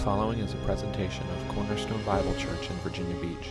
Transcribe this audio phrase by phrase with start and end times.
[0.00, 3.50] following is a presentation of Cornerstone Bible Church in Virginia Beach.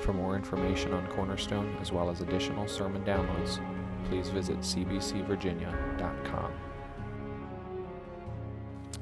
[0.00, 3.60] For more information on Cornerstone, as well as additional sermon downloads,
[4.08, 6.52] please visit cbcvirginia.com.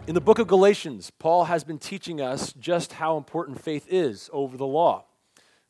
[0.07, 4.29] In the book of Galatians, Paul has been teaching us just how important faith is
[4.31, 5.07] over the law.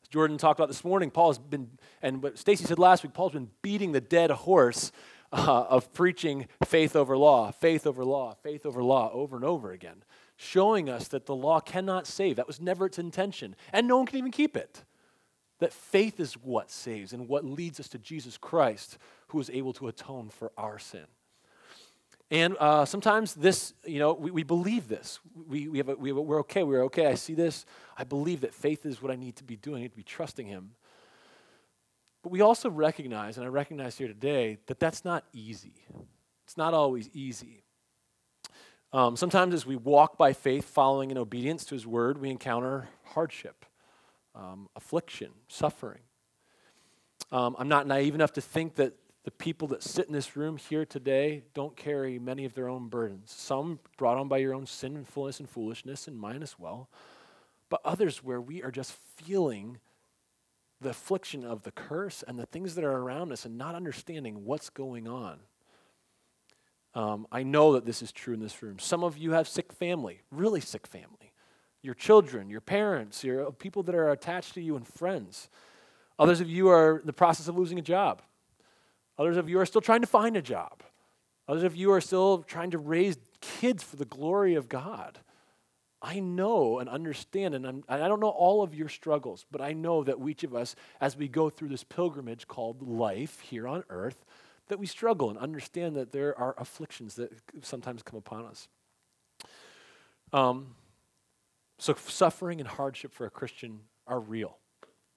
[0.01, 3.13] As Jordan talked about this morning, Paul has been, and what Stacy said last week,
[3.13, 4.91] Paul's been beating the dead horse
[5.31, 9.71] uh, of preaching faith over law, faith over law, faith over law over and over
[9.71, 10.03] again,
[10.37, 12.35] showing us that the law cannot save.
[12.35, 14.83] That was never its intention, and no one can even keep it.
[15.59, 19.73] That faith is what saves and what leads us to Jesus Christ, who is able
[19.73, 21.05] to atone for our sin.
[22.31, 25.19] And uh, sometimes this, you know, we, we believe this.
[25.47, 26.63] We, we have a, we have a, we're okay.
[26.63, 27.05] We're okay.
[27.05, 27.65] I see this.
[27.97, 29.77] I believe that faith is what I need to be doing.
[29.77, 30.71] I need to be trusting Him.
[32.23, 35.85] But we also recognize, and I recognize here today, that that's not easy.
[36.43, 37.64] It's not always easy.
[38.93, 42.87] Um, sometimes as we walk by faith, following in obedience to His word, we encounter
[43.03, 43.65] hardship,
[44.33, 46.01] um, affliction, suffering.
[47.31, 50.55] Um, I'm not naive enough to think that the people that sit in this room
[50.55, 53.31] here today don't carry many of their own burdens.
[53.31, 56.89] Some brought on by your own sinfulness and foolishness, and mine as well.
[57.69, 59.79] But others where we are just feeling
[60.79, 64.45] the affliction of the curse and the things that are around us and not understanding
[64.45, 65.39] what's going on.
[66.95, 68.79] Um, I know that this is true in this room.
[68.79, 71.33] Some of you have sick family, really sick family.
[71.81, 75.49] Your children, your parents, your people that are attached to you, and friends.
[76.17, 78.21] Others of you are in the process of losing a job.
[79.19, 80.81] Others of you are still trying to find a job.
[81.47, 85.19] Others of you are still trying to raise kids for the glory of God.
[86.01, 89.73] I know and understand, and I'm, I don't know all of your struggles, but I
[89.73, 93.83] know that each of us, as we go through this pilgrimage called life here on
[93.89, 94.25] earth,
[94.67, 98.67] that we struggle and understand that there are afflictions that sometimes come upon us.
[100.33, 100.75] Um,
[101.77, 104.57] so, suffering and hardship for a Christian are real.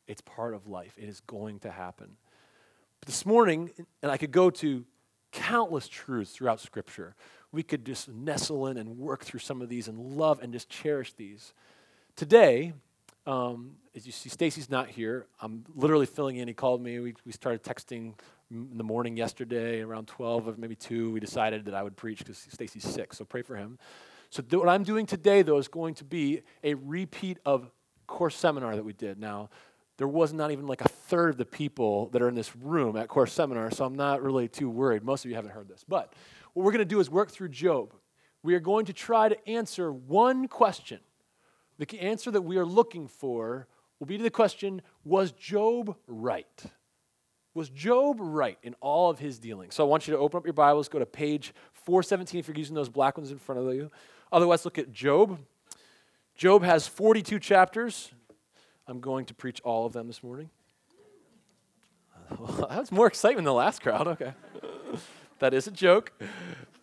[0.06, 2.16] It's part of life, it is going to happen.
[3.00, 3.70] But this morning,
[4.02, 4.84] and I could go to
[5.32, 7.14] countless truths throughout Scripture.
[7.52, 10.68] We could just nestle in and work through some of these and love and just
[10.68, 11.52] cherish these.
[12.16, 12.72] Today,
[13.26, 15.26] um, as you see, Stacy's not here.
[15.40, 16.48] I'm literally filling in.
[16.48, 16.98] He called me.
[16.98, 18.14] We, we started texting
[18.50, 21.10] in the morning yesterday, around 12 of maybe 2.
[21.10, 23.78] We decided that I would preach because Stacy's sick, so pray for him.
[24.30, 27.70] So, th- what I'm doing today, though, is going to be a repeat of
[28.06, 29.18] course seminar that we did.
[29.18, 29.50] Now,
[29.98, 32.96] there was not even like a third of the people that are in this room
[32.96, 35.02] at course seminar, so I'm not really too worried.
[35.02, 35.84] Most of you haven't heard this.
[35.86, 36.12] But
[36.54, 37.92] what we're going to do is work through Job.
[38.42, 41.00] We are going to try to answer one question.
[41.78, 43.66] The answer that we are looking for
[43.98, 46.64] will be to the question Was Job right?
[47.58, 49.74] Was Job right in all of his dealings?
[49.74, 52.56] So I want you to open up your Bibles, go to page 417 if you're
[52.56, 53.90] using those black ones in front of you.
[54.30, 55.40] Otherwise, look at Job.
[56.36, 58.12] Job has 42 chapters.
[58.86, 60.50] I'm going to preach all of them this morning.
[62.38, 64.06] Well, that was more excitement than the last crowd.
[64.06, 64.34] Okay.
[65.40, 66.12] that is a joke.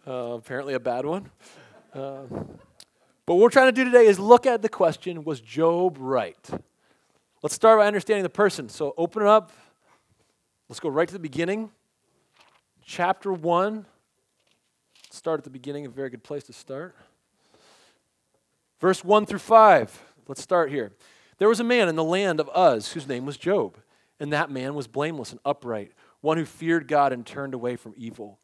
[0.05, 1.31] Uh, apparently, a bad one.
[1.93, 2.23] Uh,
[3.25, 6.49] but what we're trying to do today is look at the question Was Job right?
[7.41, 8.67] Let's start by understanding the person.
[8.67, 9.53] So open it up.
[10.67, 11.69] Let's go right to the beginning.
[12.83, 13.85] Chapter 1.
[15.11, 16.95] Start at the beginning, a very good place to start.
[18.81, 20.01] Verse 1 through 5.
[20.27, 20.91] Let's start here.
[21.37, 23.77] There was a man in the land of Uz whose name was Job,
[24.19, 27.93] and that man was blameless and upright, one who feared God and turned away from
[27.95, 28.39] evil.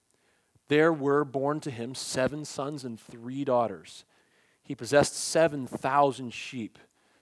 [0.68, 4.06] There were born to him seven sons and three daughters.
[4.62, 6.78] He possessed 7,000 sheep,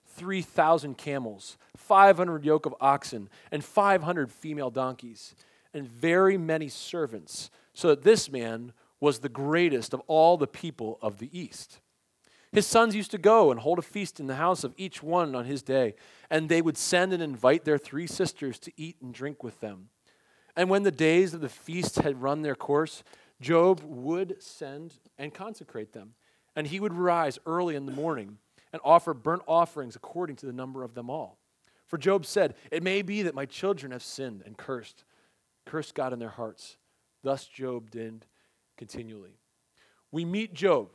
[0.09, 5.35] 3,000 camels, 500 yoke of oxen, and 500 female donkeys,
[5.73, 10.97] and very many servants, so that this man was the greatest of all the people
[11.01, 11.79] of the East.
[12.51, 15.35] His sons used to go and hold a feast in the house of each one
[15.35, 15.95] on his day,
[16.29, 19.89] and they would send and invite their three sisters to eat and drink with them.
[20.55, 23.03] And when the days of the feast had run their course,
[23.39, 26.15] Job would send and consecrate them.
[26.55, 28.39] And he would rise early in the morning
[28.71, 31.37] and offer burnt offerings according to the number of them all.
[31.87, 35.03] For Job said, It may be that my children have sinned and cursed,
[35.65, 36.77] cursed God in their hearts.
[37.23, 38.25] Thus Job did
[38.77, 39.39] continually.
[40.11, 40.89] We meet Job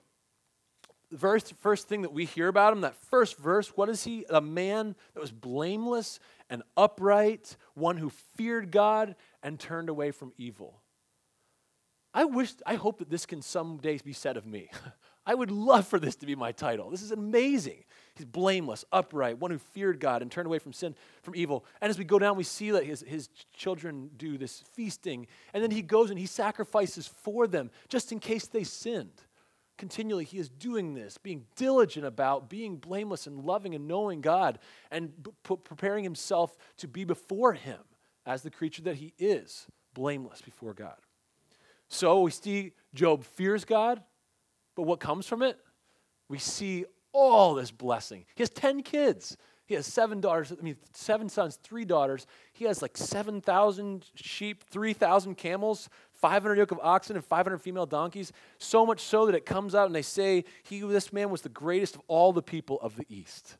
[1.15, 4.27] the first, first thing that we hear about him, that first verse, what is he?
[4.31, 6.19] A man that was blameless
[6.51, 10.83] and upright, one who feared God and turned away from evil.
[12.13, 14.71] I wish, I hope that this can someday be said of me.
[15.27, 16.91] I would love for this to be my title.
[16.91, 17.85] This is amazing.
[18.15, 21.65] He's blameless, upright, one who feared God and turned away from sin, from evil.
[21.81, 25.27] And as we go down, we see that his, his children do this feasting.
[25.53, 29.23] And then he goes and he sacrifices for them just in case they sinned.
[29.77, 34.59] continually he is doing this, being diligent about being blameless and loving and knowing God
[34.91, 35.13] and
[35.43, 37.81] p- preparing himself to be before him
[38.27, 40.97] as the creature that he is, blameless before God.
[41.89, 44.03] So we see Job fears God,
[44.75, 45.59] but what comes from it?
[46.29, 48.25] We see all this blessing.
[48.35, 49.37] He has 10 kids.
[49.67, 52.27] He has seven daughters, I mean, seven sons, three daughters.
[52.53, 58.31] He has like 7,000 sheep, 3,000 camels, 500 yoke of oxen, and 500 female donkeys.
[58.59, 61.49] So much so that it comes out and they say, he, this man was the
[61.49, 63.57] greatest of all the people of the East.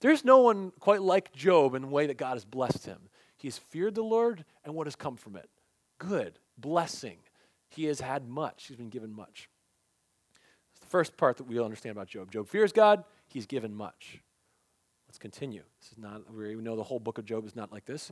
[0.00, 3.08] There's no one quite like Job in the way that God has blessed him.
[3.36, 5.50] He has feared the Lord, and what has come from it?
[5.98, 7.18] Good, blessing.
[7.68, 9.48] He has had much, he's been given much.
[10.90, 12.32] First part that we'll understand about Job.
[12.32, 14.20] Job fears God, he's given much.
[15.08, 15.62] Let's continue.
[15.80, 18.10] This is not, we know the whole book of Job is not like this.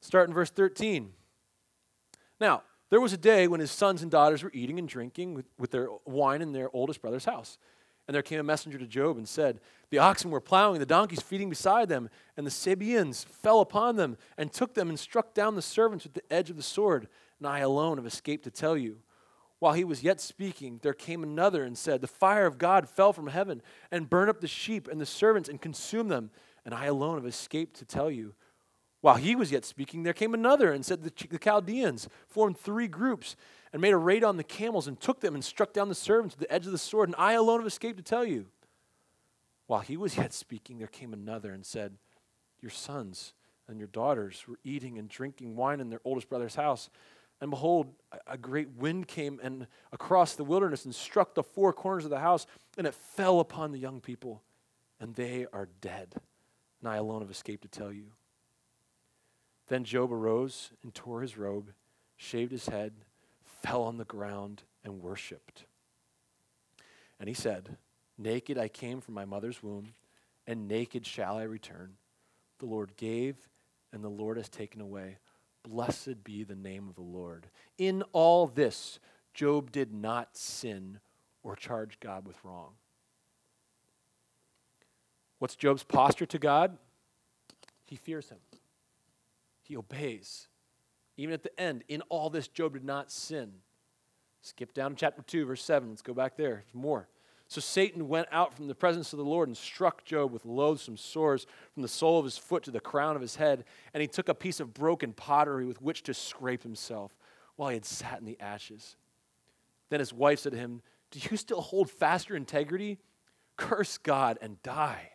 [0.00, 1.12] Start in verse 13.
[2.40, 5.44] Now, there was a day when his sons and daughters were eating and drinking with,
[5.58, 7.58] with their wine in their oldest brother's house.
[8.08, 9.60] And there came a messenger to Job and said,
[9.90, 12.08] The oxen were plowing, the donkeys feeding beside them,
[12.38, 16.14] and the Sabeans fell upon them and took them and struck down the servants with
[16.14, 17.08] the edge of the sword.
[17.38, 19.00] And I alone have escaped to tell you.
[19.58, 23.12] While he was yet speaking, there came another and said, The fire of God fell
[23.12, 26.30] from heaven and burned up the sheep and the servants and consumed them,
[26.64, 28.34] and I alone have escaped to tell you.
[29.00, 33.36] While he was yet speaking, there came another and said, The, Chaldeans formed three groups
[33.72, 36.36] and made a raid on the camels and took them and struck down the servants
[36.36, 38.46] with the edge of the sword, and I alone have escaped to tell you.
[39.66, 41.96] While he was yet speaking, there came another and said,
[42.60, 43.32] Your sons
[43.68, 46.90] and your daughters were eating and drinking wine in their oldest brother's house
[47.40, 47.92] and behold,
[48.26, 52.18] a great wind came and across the wilderness and struck the four corners of the
[52.18, 52.46] house,
[52.78, 54.42] and it fell upon the young people,
[55.00, 56.14] and they are dead.
[56.80, 58.12] And I alone have escaped to tell you.
[59.68, 61.72] Then Job arose and tore his robe,
[62.16, 62.92] shaved his head,
[63.44, 65.64] fell on the ground, and worshiped.
[67.18, 67.76] And he said,
[68.16, 69.94] Naked I came from my mother's womb,
[70.46, 71.94] and naked shall I return.
[72.58, 73.36] The Lord gave,
[73.92, 75.18] and the Lord has taken away.
[75.68, 77.46] Blessed be the name of the Lord.
[77.76, 79.00] In all this,
[79.34, 81.00] Job did not sin
[81.42, 82.72] or charge God with wrong.
[85.38, 86.78] What's Job's posture to God?
[87.84, 88.38] He fears him,
[89.62, 90.48] he obeys.
[91.16, 93.52] Even at the end, in all this, Job did not sin.
[94.42, 95.88] Skip down to chapter 2, verse 7.
[95.88, 96.64] Let's go back there.
[96.74, 97.08] More.
[97.48, 100.96] So Satan went out from the presence of the Lord and struck Job with loathsome
[100.96, 103.64] sores from the sole of his foot to the crown of his head.
[103.94, 107.16] And he took a piece of broken pottery with which to scrape himself
[107.54, 108.96] while he had sat in the ashes.
[109.90, 110.82] Then his wife said to him,
[111.12, 112.98] Do you still hold fast your integrity?
[113.56, 115.12] Curse God and die.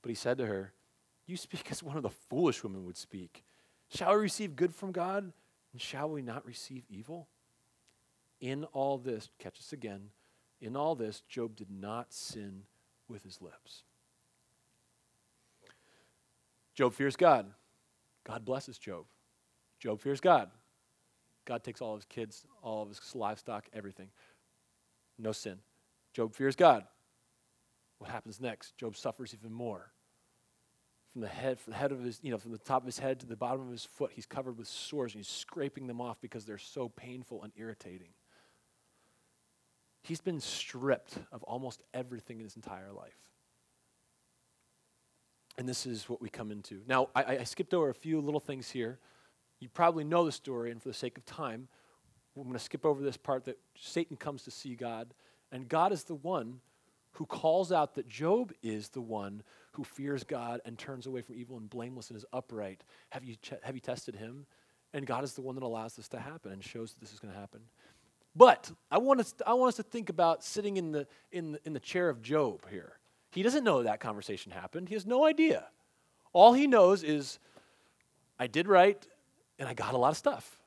[0.00, 0.72] But he said to her,
[1.26, 3.42] You speak as one of the foolish women would speak.
[3.88, 5.32] Shall we receive good from God,
[5.72, 7.26] and shall we not receive evil?
[8.40, 10.10] In all this, catch us again
[10.62, 12.62] in all this, Job did not sin
[13.08, 13.82] with his lips.
[16.74, 17.46] Job fears God.
[18.24, 19.04] God blesses Job.
[19.80, 20.50] Job fears God.
[21.44, 24.08] God takes all of his kids, all of his livestock, everything.
[25.18, 25.58] No sin.
[26.14, 26.84] Job fears God.
[27.98, 28.76] What happens next?
[28.78, 29.90] Job suffers even more.
[31.12, 33.00] From the head, from the head of his, you know, from the top of his
[33.00, 36.00] head to the bottom of his foot, he's covered with sores and he's scraping them
[36.00, 38.10] off because they're so painful and irritating.
[40.02, 43.16] He's been stripped of almost everything in his entire life.
[45.58, 46.80] And this is what we come into.
[46.86, 48.98] Now, I, I, skipped over a few little things here.
[49.60, 51.68] You probably know the story, and for the sake of time,
[52.36, 55.12] I'm going to skip over this part that Satan comes to see God,
[55.52, 56.60] and God is the one
[57.12, 59.42] who calls out that Job is the one
[59.72, 62.82] who fears God and turns away from evil and blameless and is upright.
[63.10, 64.46] Have you, ch- have you tested him?
[64.94, 67.20] And God is the one that allows this to happen and shows that this is
[67.20, 67.60] going to happen.
[68.34, 71.60] But I want, us, I want us to think about sitting in the, in, the,
[71.64, 72.98] in the chair of Job here.
[73.30, 75.66] He doesn't know that conversation happened, he has no idea.
[76.32, 77.38] All he knows is,
[78.38, 79.06] I did right
[79.58, 80.58] and I got a lot of stuff.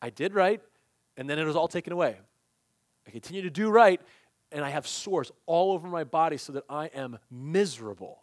[0.00, 0.60] I did right
[1.16, 2.16] and then it was all taken away.
[3.06, 4.00] I continue to do right
[4.50, 8.22] and I have sores all over my body so that I am miserable.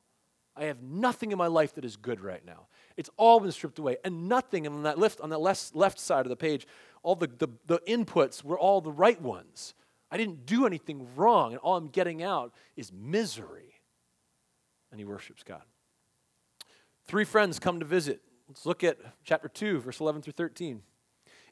[0.56, 2.68] I have nothing in my life that is good right now.
[2.98, 6.26] It's all been stripped away, and nothing on that left on that left, left side
[6.26, 6.68] of the page
[7.04, 9.74] all the, the, the inputs were all the right ones.
[10.12, 13.74] I didn't do anything wrong, and all I'm getting out is misery.
[14.92, 15.62] And he worships God.
[17.06, 18.22] Three friends come to visit.
[18.48, 20.82] Let's look at chapter 2, verse 11 through 13.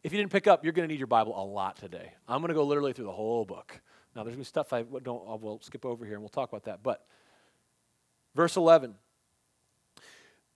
[0.03, 2.13] If you didn't pick up, you're going to need your Bible a lot today.
[2.27, 3.79] I'm going to go literally through the whole book.
[4.15, 6.29] Now, there's going to be stuff I don't, I will skip over here, and we'll
[6.29, 6.81] talk about that.
[6.81, 7.05] But
[8.35, 8.95] verse 11.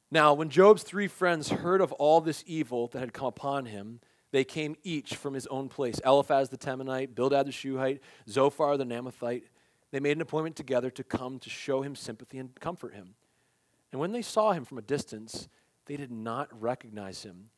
[0.09, 4.01] Now, when Job's three friends heard of all this evil that had come upon him,
[4.31, 8.85] They came each from his own place Eliphaz the Temanite, Bildad the Shuhite, Zophar the
[8.85, 9.43] Naamathite.
[9.91, 13.15] They made an appointment together to come to show him sympathy and comfort him.
[13.91, 15.49] And when they saw him from a distance,
[15.85, 17.49] they did not recognize him.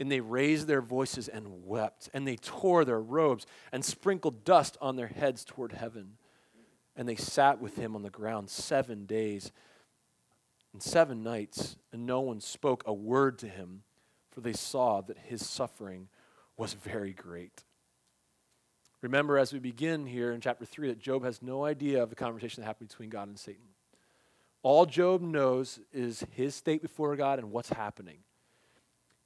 [0.00, 4.76] And they raised their voices and wept, and they tore their robes and sprinkled dust
[4.80, 6.18] on their heads toward heaven.
[6.96, 9.52] And they sat with him on the ground seven days
[10.72, 13.84] and seven nights, and no one spoke a word to him,
[14.30, 16.08] for they saw that his suffering
[16.56, 17.64] was very great.
[19.02, 22.16] Remember, as we begin here in chapter 3, that Job has no idea of the
[22.16, 23.66] conversation that happened between God and Satan.
[24.62, 28.18] All Job knows is his state before God and what's happening.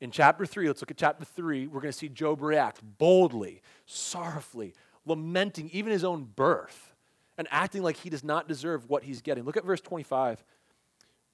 [0.00, 3.62] In chapter 3, let's look at chapter 3, we're going to see Job react boldly,
[3.86, 4.74] sorrowfully,
[5.06, 6.94] lamenting even his own birth,
[7.38, 9.44] and acting like he does not deserve what he's getting.
[9.44, 10.44] Look at verse 25.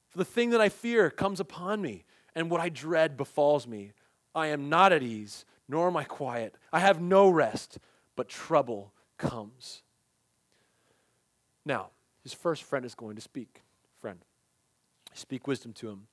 [0.09, 2.05] For the thing that I fear comes upon me,
[2.37, 3.93] and what I dread befalls me.
[4.35, 6.57] I am not at ease, nor am I quiet.
[6.73, 7.79] I have no rest,
[8.15, 9.83] but trouble comes.
[11.65, 11.91] Now,
[12.23, 13.63] his first friend is going to speak.
[14.01, 14.19] Friend,
[15.15, 16.07] speak wisdom to him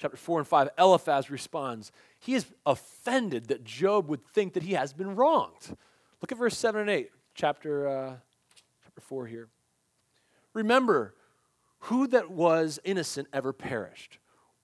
[0.00, 1.92] chapter 4 and 5, Eliphaz responds.
[2.18, 5.76] He is offended that Job would think that he has been wronged.
[6.20, 8.14] Look at verse 7 and 8, chapter, uh,
[8.84, 9.48] chapter 4 here.
[10.54, 11.14] Remember,
[11.84, 14.18] who that was innocent ever perished?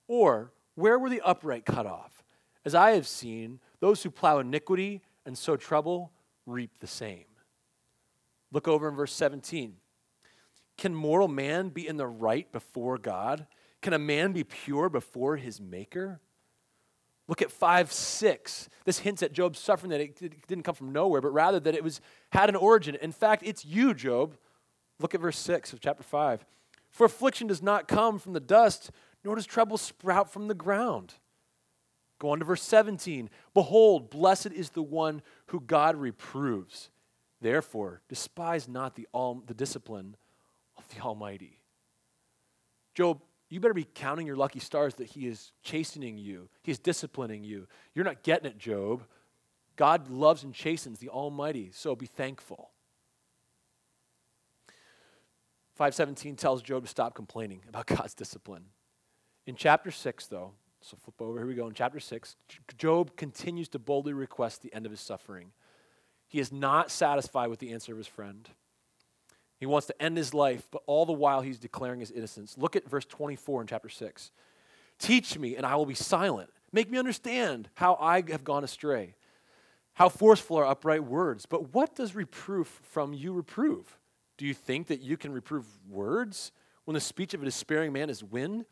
[0.07, 2.23] Or where were the upright cut off?
[2.65, 6.11] As I have seen, those who plow iniquity and sow trouble
[6.45, 7.25] reap the same.
[8.51, 9.75] Look over in verse 17.
[10.77, 13.47] Can mortal man be in the right before God?
[13.81, 16.19] Can a man be pure before his maker?
[17.27, 18.69] Look at 5 6.
[18.85, 21.83] This hints at Job's suffering that it didn't come from nowhere, but rather that it
[21.83, 21.99] was
[22.31, 22.95] had an origin.
[22.95, 24.37] In fact, it's you, Job.
[24.99, 26.45] Look at verse 6 of chapter 5.
[26.89, 28.91] For affliction does not come from the dust,
[29.23, 31.15] nor does trouble sprout from the ground.
[32.19, 33.29] Go on to verse 17.
[33.53, 36.89] Behold, blessed is the one who God reproves.
[37.41, 40.15] Therefore, despise not the, all, the discipline
[40.77, 41.59] of the Almighty.
[42.95, 46.79] Job, you better be counting your lucky stars that He is chastening you, He is
[46.79, 47.67] disciplining you.
[47.93, 49.03] You're not getting it, Job.
[49.75, 52.71] God loves and chastens the Almighty, so be thankful.
[55.75, 58.65] 517 tells Job to stop complaining about God's discipline.
[59.45, 61.67] In chapter 6, though, so flip over, here we go.
[61.67, 62.35] In chapter 6,
[62.77, 65.51] Job continues to boldly request the end of his suffering.
[66.27, 68.49] He is not satisfied with the answer of his friend.
[69.59, 72.57] He wants to end his life, but all the while he's declaring his innocence.
[72.57, 74.31] Look at verse 24 in chapter 6.
[74.99, 76.49] Teach me, and I will be silent.
[76.71, 79.15] Make me understand how I have gone astray.
[79.93, 81.45] How forceful are upright words.
[81.47, 83.97] But what does reproof from you reprove?
[84.37, 86.51] Do you think that you can reprove words
[86.85, 88.65] when the speech of a despairing man is wind?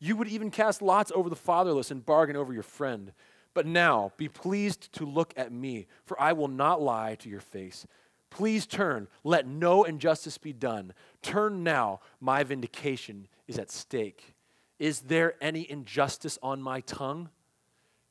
[0.00, 3.12] You would even cast lots over the fatherless and bargain over your friend.
[3.52, 7.40] But now be pleased to look at me, for I will not lie to your
[7.40, 7.86] face.
[8.30, 9.08] Please turn.
[9.24, 10.94] Let no injustice be done.
[11.20, 12.00] Turn now.
[12.20, 14.34] My vindication is at stake.
[14.78, 17.28] Is there any injustice on my tongue?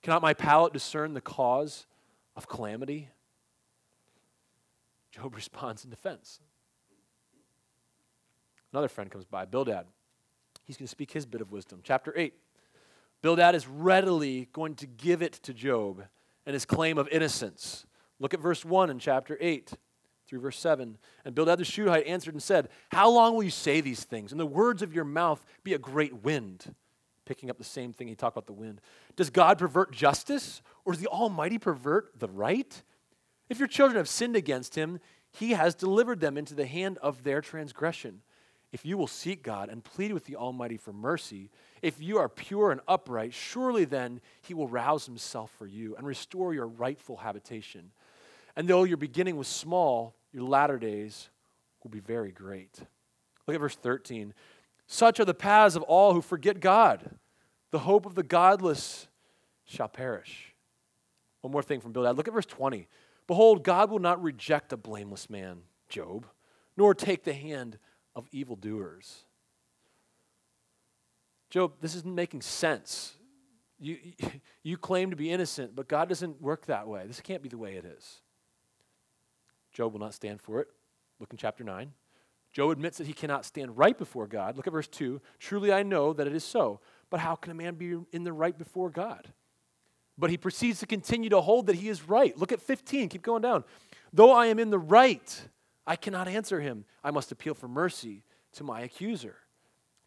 [0.03, 1.87] Cannot my palate discern the cause
[2.35, 3.09] of calamity?
[5.11, 6.39] Job responds in defense.
[8.71, 9.85] Another friend comes by, Bildad.
[10.69, 11.79] He's going to speak his bit of wisdom.
[11.83, 12.31] Chapter 8.
[13.23, 16.03] Bildad is readily going to give it to Job
[16.45, 17.87] and his claim of innocence.
[18.19, 19.73] Look at verse 1 in chapter 8
[20.27, 20.99] through verse 7.
[21.25, 24.31] And Bildad the Shuhite answered and said, How long will you say these things?
[24.31, 26.75] And the words of your mouth be a great wind.
[27.25, 28.79] Picking up the same thing he talked about the wind.
[29.15, 32.83] Does God pervert justice, or does the Almighty pervert the right?
[33.49, 34.99] If your children have sinned against him,
[35.31, 38.21] he has delivered them into the hand of their transgression.
[38.71, 41.49] If you will seek God and plead with the Almighty for mercy,
[41.81, 46.05] if you are pure and upright, surely then he will rouse himself for you and
[46.05, 47.91] restore your rightful habitation.
[48.55, 51.29] And though your beginning was small, your latter days
[51.83, 52.79] will be very great.
[53.47, 54.33] Look at verse 13.
[54.85, 57.17] Such are the paths of all who forget God.
[57.71, 59.07] The hope of the godless
[59.65, 60.53] shall perish.
[61.41, 62.17] One more thing from Bildad.
[62.17, 62.87] Look at verse 20.
[63.27, 66.25] Behold, God will not reject a blameless man, Job,
[66.75, 67.77] nor take the hand
[68.19, 69.23] of evildoers.
[71.49, 73.15] Job, this isn't making sense.
[73.79, 73.97] You,
[74.63, 77.05] you claim to be innocent, but God doesn't work that way.
[77.07, 78.21] This can't be the way it is.
[79.73, 80.67] Job will not stand for it.
[81.19, 81.91] Look in chapter 9.
[82.51, 84.57] Job admits that he cannot stand right before God.
[84.57, 85.21] Look at verse 2.
[85.39, 88.33] Truly I know that it is so, but how can a man be in the
[88.33, 89.31] right before God?
[90.17, 92.37] But he proceeds to continue to hold that he is right.
[92.37, 93.09] Look at 15.
[93.09, 93.63] Keep going down.
[94.11, 95.47] Though I am in the right,
[95.89, 96.85] I cannot answer him.
[97.03, 99.35] I must appeal for mercy to my accuser.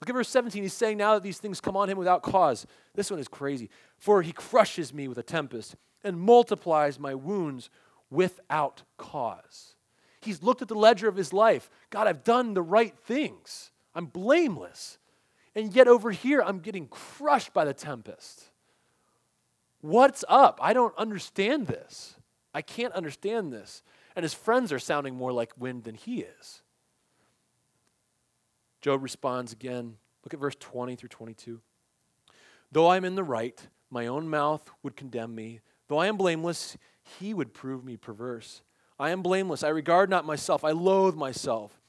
[0.00, 0.62] Look at verse 17.
[0.62, 2.68] He's saying now that these things come on him without cause.
[2.94, 3.68] This one is crazy.
[3.98, 5.74] For he crushes me with a tempest
[6.04, 7.68] and multiplies my wounds
[8.10, 9.74] without cause.
[10.20, 11.68] He's looked at the ledger of his life.
[11.90, 13.72] God, I've done the right things.
[13.92, 14.98] I'm blameless.
[15.56, 18.52] And yet over here, I'm getting crushed by the tempest.
[19.80, 20.60] What's up?
[20.62, 22.14] I don't understand this.
[22.54, 23.82] I can't understand this.
[24.14, 26.62] And his friends are sounding more like wind than he is.
[28.80, 29.96] Job responds again.
[30.24, 31.60] Look at verse 20 through 22.
[32.70, 35.60] Though I'm in the right, my own mouth would condemn me.
[35.88, 38.62] Though I am blameless, he would prove me perverse.
[38.98, 39.62] I am blameless.
[39.62, 40.64] I regard not myself.
[40.64, 41.80] I loathe myself.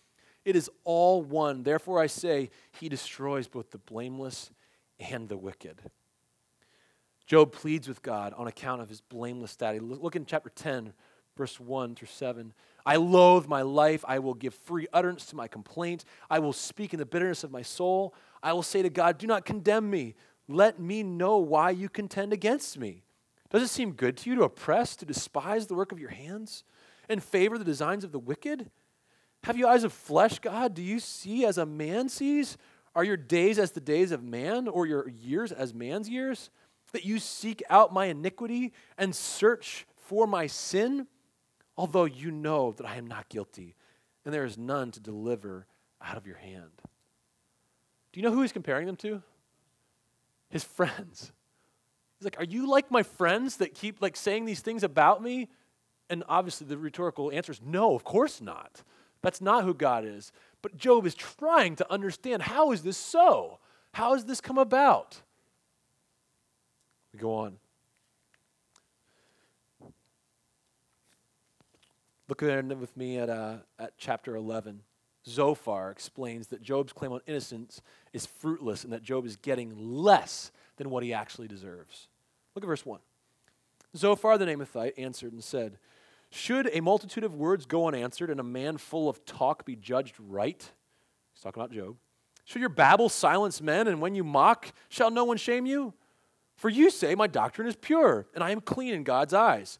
[0.46, 1.64] It is all one.
[1.64, 4.52] Therefore, I say, He destroys both the blameless
[5.00, 5.82] and the wicked.
[7.26, 9.82] Job pleads with God on account of his blameless status.
[9.82, 10.94] Look in chapter 10,
[11.36, 12.54] verse 1 through 7.
[12.86, 14.04] I loathe my life.
[14.08, 16.04] I will give free utterance to my complaint.
[16.30, 18.14] I will speak in the bitterness of my soul.
[18.42, 20.16] I will say to God, Do not condemn me.
[20.48, 23.04] Let me know why you contend against me.
[23.50, 26.64] Does it seem good to you to oppress, to despise the work of your hands,
[27.08, 28.70] and favor the designs of the wicked?
[29.44, 30.74] Have you eyes of flesh, God?
[30.74, 32.58] Do you see as a man sees?
[32.96, 36.50] Are your days as the days of man, or your years as man's years?
[36.92, 41.08] That you seek out my iniquity and search for my sin,
[41.78, 43.76] although you know that I am not guilty,
[44.26, 45.68] and there is none to deliver
[46.02, 46.82] out of your hand.
[48.12, 49.22] Do you know who he's comparing them to?
[50.50, 51.32] His friends.
[52.18, 55.50] He's like, Are you like my friends that keep like saying these things about me?
[56.10, 58.84] And obviously the rhetorical answer is no, of course not.
[59.22, 60.32] That's not who God is.
[60.62, 63.60] But Job is trying to understand how is this so?
[63.94, 65.22] How has this come about?
[67.14, 67.58] We go on.
[72.28, 74.82] Look with me at, uh, at chapter 11.
[75.28, 80.52] Zophar explains that Job's claim on innocence is fruitless and that Job is getting less
[80.78, 82.08] than what he actually deserves.
[82.56, 83.00] Look at verse 1.
[83.96, 85.78] Zophar the Naamathite answered and said,
[86.36, 90.16] should a multitude of words go unanswered and a man full of talk be judged
[90.20, 90.60] right?
[91.32, 91.96] He's talking about Job.
[92.44, 95.94] Should your babble silence men, and when you mock, shall no one shame you?
[96.56, 99.78] For you say, My doctrine is pure, and I am clean in God's eyes.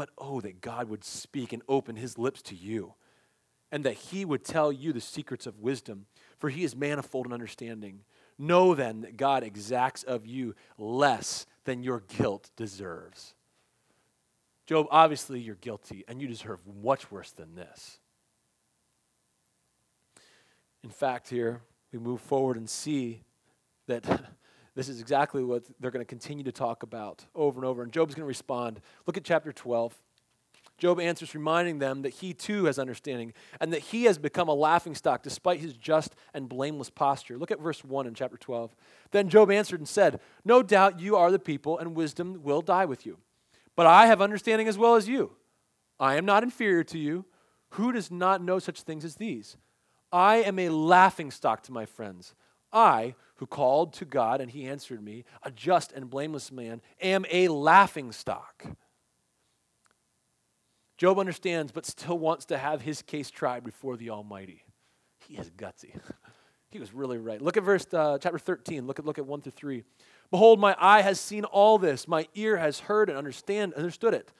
[0.00, 2.94] But oh, that God would speak and open his lips to you,
[3.70, 6.06] and that he would tell you the secrets of wisdom,
[6.38, 8.00] for he is manifold in understanding.
[8.38, 13.34] Know then that God exacts of you less than your guilt deserves.
[14.64, 17.98] Job, obviously you're guilty and you deserve much worse than this.
[20.82, 21.60] In fact, here
[21.92, 23.20] we move forward and see
[23.86, 24.06] that
[24.80, 27.82] this is exactly what they're going to continue to talk about over and over.
[27.82, 28.80] And Job's going to respond.
[29.06, 29.94] Look at chapter 12.
[30.78, 34.54] Job answers, reminding them that he too has understanding and that he has become a
[34.54, 37.36] laughingstock despite his just and blameless posture.
[37.36, 38.74] Look at verse 1 in chapter 12.
[39.10, 42.86] Then Job answered and said, No doubt you are the people, and wisdom will die
[42.86, 43.18] with you.
[43.76, 45.32] But I have understanding as well as you.
[45.98, 47.26] I am not inferior to you.
[47.72, 49.58] Who does not know such things as these?
[50.10, 52.34] I am a laughing stock to my friends.
[52.72, 57.24] I, who called to God and he answered me, a just and blameless man, am
[57.30, 58.66] a laughing stock.
[60.98, 64.64] Job understands, but still wants to have his case tried before the Almighty.
[65.26, 65.98] He is gutsy.
[66.70, 67.40] he was really right.
[67.40, 68.86] Look at verse uh, chapter 13.
[68.86, 69.84] Look at look at 1 through 3.
[70.30, 74.32] Behold, my eye has seen all this, my ear has heard and understand, understood it.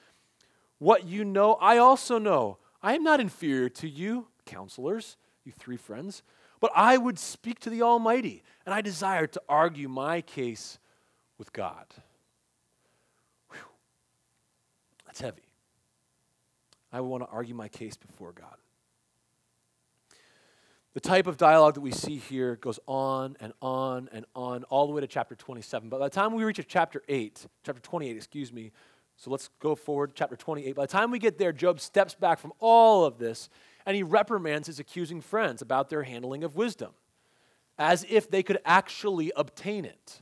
[0.77, 2.59] What you know, I also know.
[2.81, 6.23] I am not inferior to you, counselors, you three friends,
[6.61, 10.79] but I would speak to the Almighty, and I desire to argue my case
[11.37, 11.85] with God.
[13.49, 13.59] Whew.
[15.05, 15.41] That's heavy.
[16.93, 18.55] I want to argue my case before God.
[20.93, 24.87] The type of dialogue that we see here goes on and on and on, all
[24.87, 25.89] the way to chapter 27.
[25.89, 28.71] But by the time we reach chapter 8, chapter 28, excuse me,
[29.15, 30.75] so let's go forward, chapter 28.
[30.75, 33.49] By the time we get there, Job steps back from all of this
[33.85, 36.91] and he reprimands his accusing friends about their handling of wisdom,
[37.77, 40.21] as if they could actually obtain it.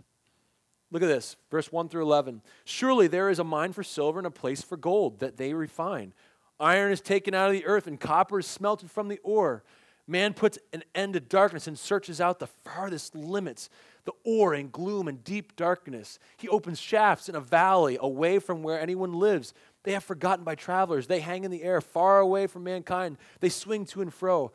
[0.91, 2.41] Look at this, verse 1 through 11.
[2.65, 6.13] Surely there is a mine for silver and a place for gold that they refine.
[6.59, 9.63] Iron is taken out of the earth and copper is smelted from the ore.
[10.07, 13.69] Man puts an end to darkness and searches out the farthest limits,
[14.05, 16.17] the ore in gloom and deep darkness.
[16.37, 19.53] He opens shafts in a valley away from where anyone lives.
[19.89, 21.07] They have forgotten by travelers.
[21.07, 23.17] They hang in the air far away from mankind.
[23.39, 24.51] They swing to and fro.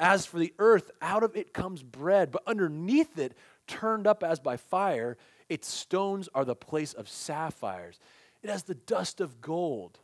[0.00, 3.36] As for the earth, out of it comes bread, but underneath it,
[3.68, 8.00] turned up as by fire, its stones are the place of sapphires.
[8.42, 10.00] It has the dust of gold.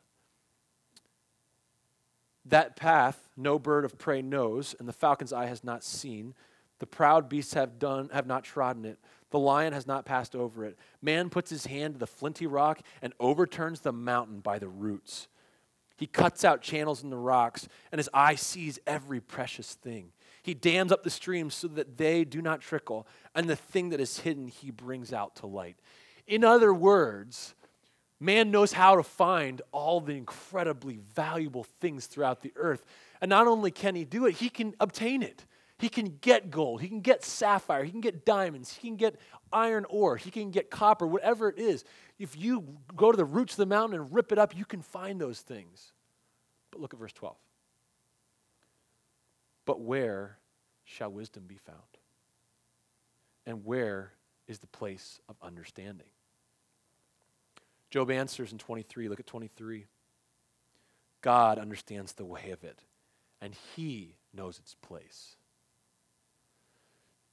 [2.44, 6.35] That path no bird of prey knows, and the falcon's eye has not seen.
[6.79, 9.01] The proud beasts have done have not trodden it.
[9.33, 10.79] The lion has not passed over it.
[11.01, 15.27] Man puts his hand to the flinty rock and overturns the mountain by the roots.
[15.97, 20.12] He cuts out channels in the rocks, and his eye sees every precious thing.
[20.42, 24.01] He dams up the streams so that they do not trickle, and the thing that
[24.01, 25.77] is hidden he brings out to light.
[26.27, 27.55] In other words,
[28.21, 32.85] man knows how to find all the incredibly valuable things throughout the earth.
[33.21, 35.47] And not only can he do it, he can obtain it.
[35.83, 39.16] He can get gold, he can get sapphire, he can get diamonds, he can get
[39.53, 41.83] iron ore, he can get copper, whatever it is.
[42.21, 44.81] If you go to the roots of the mountain and rip it up, you can
[44.81, 45.90] find those things.
[46.71, 47.35] But look at verse 12.
[49.64, 50.38] But where
[50.85, 51.81] shall wisdom be found?
[53.45, 54.12] And where
[54.47, 56.07] is the place of understanding?
[57.90, 59.09] Job answers in 23.
[59.09, 59.87] Look at 23.
[61.23, 62.79] God understands the way of it,
[63.40, 65.35] and he knows its place.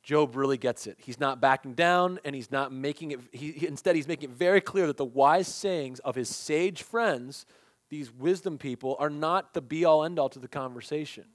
[0.10, 0.98] Job really gets it.
[0.98, 4.60] He's not backing down and he's not making it, he, instead, he's making it very
[4.60, 7.46] clear that the wise sayings of his sage friends,
[7.90, 11.26] these wisdom people, are not the be all end all to the conversation.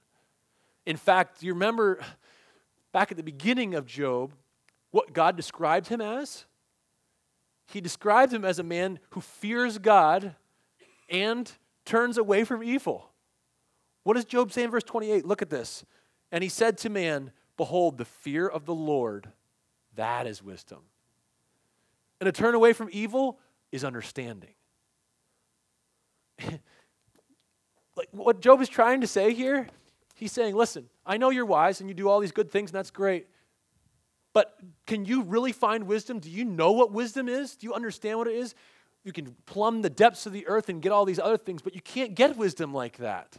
[0.87, 2.01] In fact, you remember
[2.91, 4.33] back at the beginning of Job
[4.91, 6.45] what God described him as?
[7.69, 10.35] He described him as a man who fears God
[11.09, 11.49] and
[11.85, 13.13] turns away from evil.
[14.03, 15.25] What does Job say in verse 28?
[15.25, 15.85] Look at this.
[16.33, 19.29] And he said to man, Behold, the fear of the Lord,
[19.95, 20.81] that is wisdom.
[22.21, 23.39] And to turn away from evil
[23.71, 24.55] is understanding.
[27.97, 29.69] like what Job is trying to say here,
[30.15, 32.79] he's saying, listen, I know you're wise and you do all these good things, and
[32.79, 33.29] that's great.
[34.33, 36.19] But can you really find wisdom?
[36.19, 37.55] Do you know what wisdom is?
[37.57, 38.55] Do you understand what it is?
[39.05, 41.75] You can plumb the depths of the earth and get all these other things, but
[41.75, 43.37] you can't get wisdom like that.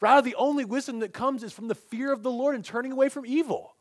[0.00, 2.92] Rather, the only wisdom that comes is from the fear of the Lord and turning
[2.92, 3.74] away from evil.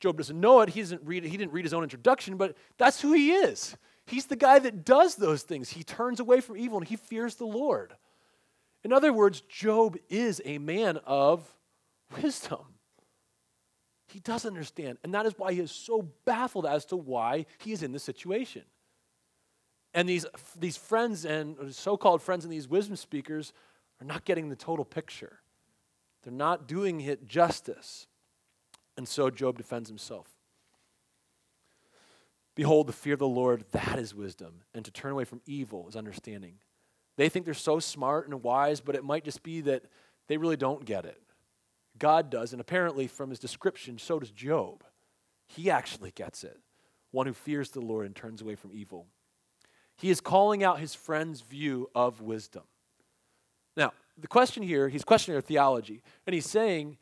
[0.00, 0.70] Job doesn't know it.
[0.70, 3.76] He, doesn't read, he didn't read his own introduction, but that's who he is.
[4.06, 5.68] He's the guy that does those things.
[5.68, 7.94] He turns away from evil and he fears the Lord.
[8.84, 11.52] In other words, Job is a man of
[12.22, 12.60] wisdom.
[14.06, 14.98] He does understand.
[15.04, 18.02] And that is why he is so baffled as to why he is in this
[18.02, 18.62] situation.
[19.92, 20.24] And these,
[20.58, 23.52] these friends and so called friends and these wisdom speakers
[24.00, 25.40] are not getting the total picture.
[26.22, 28.06] They're not doing it justice.
[28.96, 30.28] And so Job defends himself.
[32.54, 35.86] Behold, the fear of the Lord, that is wisdom, and to turn away from evil
[35.88, 36.54] is understanding.
[37.16, 39.84] They think they're so smart and wise, but it might just be that
[40.26, 41.20] they really don't get it.
[41.98, 44.82] God does, and apparently from his description, so does Job.
[45.46, 46.58] He actually gets it.
[47.10, 49.06] One who fears the Lord and turns away from evil.
[49.96, 52.64] He is calling out his friend's view of wisdom.
[54.20, 56.98] The question here, he's questioning their theology, and he's saying,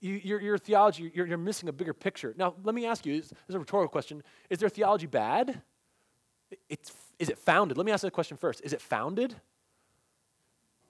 [0.00, 2.34] your, your theology, you're, you're, missing a bigger picture.
[2.36, 4.22] Now, let me ask you, this is a rhetorical question.
[4.48, 5.60] Is their theology bad?
[6.68, 7.76] It's, is it founded?
[7.76, 8.62] Let me ask that question first.
[8.64, 9.34] Is it founded?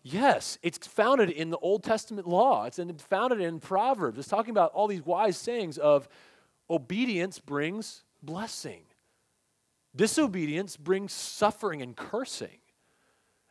[0.02, 2.64] Yes, it's founded in the Old Testament law.
[2.64, 4.18] It's founded in Proverbs.
[4.18, 6.08] It's talking about all these wise sayings of
[6.70, 8.82] obedience brings blessing.
[9.94, 12.59] Disobedience brings suffering and cursing.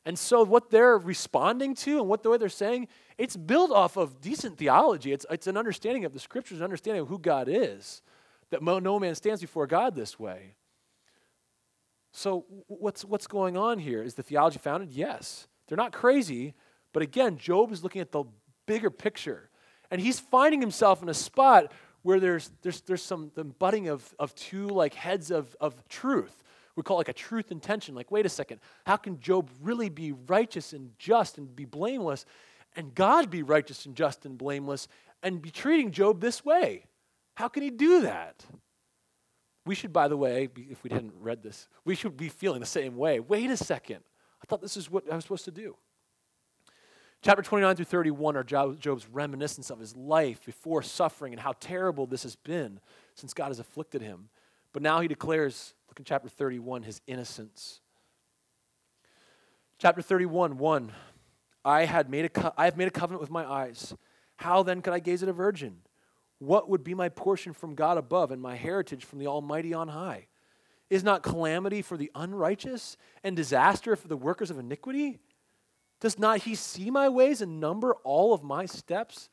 [0.09, 2.87] And so, what they're responding to and what the way they're saying,
[3.19, 5.13] it's built off of decent theology.
[5.13, 8.01] It's, it's an understanding of the scriptures, an understanding of who God is,
[8.49, 10.55] that no man stands before God this way.
[12.11, 14.01] So, what's, what's going on here?
[14.01, 14.89] Is the theology founded?
[14.89, 15.47] Yes.
[15.67, 16.55] They're not crazy,
[16.91, 18.23] but again, Job is looking at the
[18.65, 19.51] bigger picture.
[19.91, 24.15] And he's finding himself in a spot where there's, there's, there's some the budding of,
[24.17, 26.41] of two like heads of, of truth
[26.75, 27.95] we call like a truth and tension.
[27.95, 32.25] Like, wait a second, how can Job really be righteous and just and be blameless,
[32.75, 34.87] and God be righteous and just and blameless,
[35.23, 36.85] and be treating Job this way?
[37.35, 38.45] How can he do that?
[39.65, 42.65] We should, by the way, if we hadn't read this, we should be feeling the
[42.65, 43.19] same way.
[43.19, 43.99] Wait a second.
[44.41, 45.75] I thought this is what I was supposed to do.
[47.21, 52.05] Chapter 29 through 31 are Job's reminiscence of his life before suffering and how terrible
[52.05, 52.79] this has been
[53.13, 54.29] since God has afflicted him.
[54.71, 57.81] But now he declares In chapter 31, his innocence.
[59.77, 60.91] Chapter 31, 1.
[61.65, 63.93] I, had made a co- I have made a covenant with my eyes.
[64.37, 65.79] How then could I gaze at a virgin?
[66.37, 69.89] What would be my portion from God above and my heritage from the Almighty on
[69.89, 70.27] high?
[70.89, 75.19] Is not calamity for the unrighteous and disaster for the workers of iniquity?
[75.99, 79.27] Does not he see my ways and number all of my steps?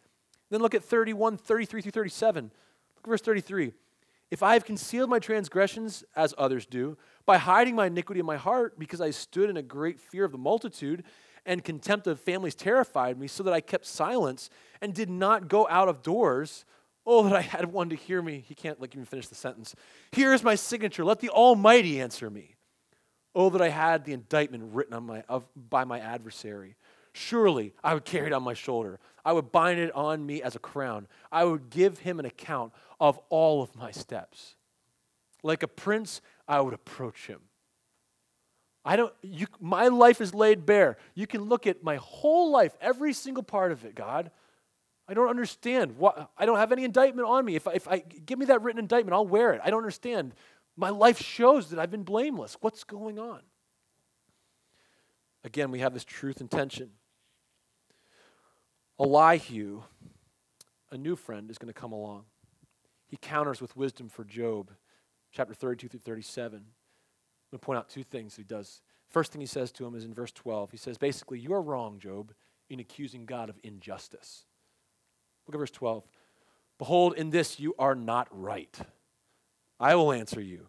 [0.50, 2.44] Then look at 31, 33 through 37.
[2.44, 2.52] Look
[3.05, 3.72] at verse 33.
[4.30, 8.36] If I have concealed my transgressions as others do, by hiding my iniquity in my
[8.36, 11.04] heart, because I stood in a great fear of the multitude,
[11.44, 15.68] and contempt of families terrified me, so that I kept silence and did not go
[15.68, 16.64] out of doors.
[17.06, 18.44] Oh, that I had one to hear me.
[18.46, 19.76] He can't like even finish the sentence.
[20.10, 21.04] Here is my signature.
[21.04, 22.56] Let the Almighty answer me.
[23.32, 26.74] Oh, that I had the indictment written on my, of, by my adversary.
[27.16, 29.00] Surely I would carry it on my shoulder.
[29.24, 31.09] I would bind it on me as a crown.
[31.33, 34.55] I would give him an account of all of my steps.
[35.42, 37.40] Like a prince, I would approach him.
[38.85, 40.98] I don't, you, my life is laid bare.
[41.14, 44.31] You can look at my whole life, every single part of it, God.
[45.09, 45.96] I don't understand.
[45.96, 47.57] What, I don't have any indictment on me.
[47.57, 49.62] If I, if I give me that written indictment, I'll wear it.
[49.64, 50.35] I don't understand.
[50.76, 52.59] My life shows that I've been blameless.
[52.61, 53.40] What's going on?
[55.44, 56.90] Again, we have this truth and tension.
[58.98, 59.82] Elihu,
[60.90, 62.24] a new friend, is going to come along.
[63.06, 64.72] He counters with wisdom for Job,
[65.32, 66.54] chapter 32 through 37.
[66.54, 66.64] I'm
[67.50, 68.80] going to point out two things he does.
[69.09, 70.70] First thing he says to him is in verse 12.
[70.70, 72.32] He says, basically, you are wrong, Job,
[72.68, 74.44] in accusing God of injustice.
[75.46, 76.04] Look at verse 12.
[76.78, 78.76] Behold, in this you are not right.
[79.78, 80.68] I will answer you,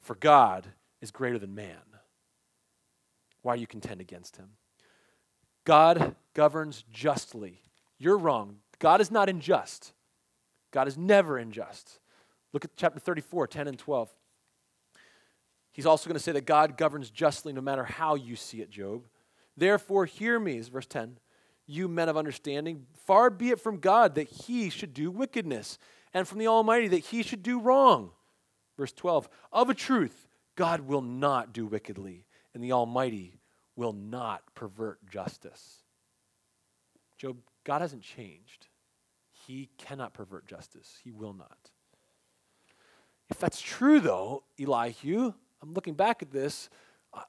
[0.00, 0.68] for God
[1.00, 1.82] is greater than man.
[3.42, 4.50] Why you contend against him?
[5.64, 7.62] God governs justly.
[7.98, 8.56] You're wrong.
[8.78, 9.92] God is not unjust.
[10.70, 12.00] God is never unjust.
[12.52, 14.10] Look at chapter 34, 10 and 12.
[15.72, 18.70] He's also going to say that God governs justly no matter how you see it,
[18.70, 19.04] Job.
[19.56, 21.18] Therefore, hear me, is verse 10.
[21.66, 25.78] You men of understanding, far be it from God that he should do wickedness,
[26.12, 28.10] and from the Almighty that he should do wrong.
[28.76, 29.28] Verse 12.
[29.52, 33.40] Of a truth, God will not do wickedly, and the Almighty
[33.76, 35.83] will not pervert justice.
[37.24, 38.66] Job, God hasn't changed.
[39.46, 40.98] He cannot pervert justice.
[41.02, 41.70] He will not.
[43.30, 45.32] If that's true, though, Elihu,
[45.62, 46.68] I'm looking back at this.
[47.14, 47.22] Uh,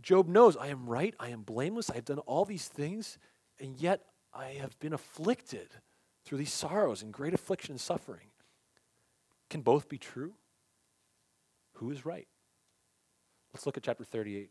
[0.00, 3.18] Job knows I am right, I am blameless, I have done all these things,
[3.60, 5.68] and yet I have been afflicted
[6.24, 8.28] through these sorrows and great affliction and suffering.
[9.50, 10.32] Can both be true?
[11.74, 12.26] Who is right?
[13.52, 14.50] Let's look at chapter 38.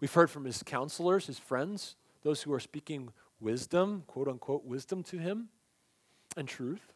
[0.00, 5.02] We've heard from his counselors, his friends, those who are speaking wisdom, quote unquote, wisdom
[5.04, 5.48] to him
[6.36, 6.92] and truth.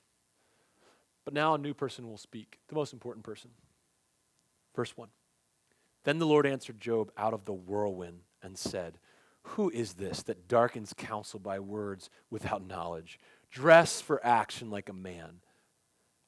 [1.24, 3.50] But now a new person will speak, the most important person.
[4.74, 5.08] Verse 1.
[6.04, 8.98] Then the Lord answered Job out of the whirlwind and said,
[9.42, 13.18] Who is this that darkens counsel by words without knowledge?
[13.50, 15.40] Dress for action like a man.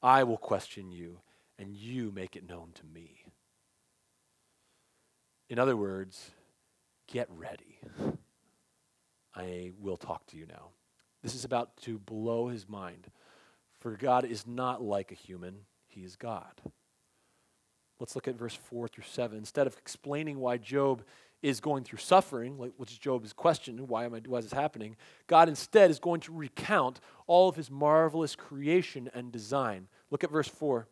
[0.01, 1.19] I will question you,
[1.57, 3.23] and you make it known to me.
[5.49, 6.31] In other words,
[7.07, 7.79] get ready.
[9.39, 10.69] I will talk to you now.
[11.23, 13.07] This is about to blow his mind.
[13.79, 16.61] For God is not like a human, he is God.
[17.99, 19.37] Let's look at verse 4 through 7.
[19.37, 21.03] Instead of explaining why Job
[21.41, 24.97] is going through suffering, which is Job's question, why, am I, why is this happening?
[25.27, 29.87] God instead is going to recount all of his marvelous creation and design.
[30.11, 30.87] Look at verse 4.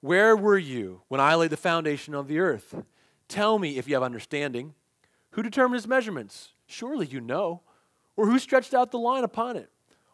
[0.00, 2.82] Where were you when I laid the foundation of the earth?
[3.28, 4.74] Tell me if you have understanding.
[5.30, 6.50] Who determined his measurements?
[6.66, 7.62] Surely you know.
[8.16, 9.70] Or who stretched out the line upon it?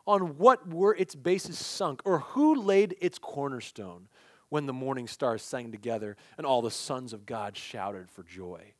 [0.06, 2.02] On what were its bases sunk?
[2.04, 4.08] Or who laid its cornerstone
[4.48, 8.72] when the morning stars sang together and all the sons of God shouted for joy?